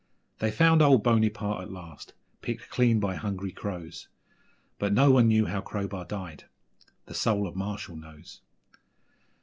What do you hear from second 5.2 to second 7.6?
knew how Crowbar died the soul of